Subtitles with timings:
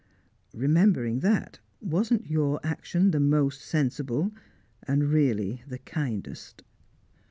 [0.55, 4.31] Remembering that, wasn't your action the most sensible,
[4.87, 6.63] and really the kindest?"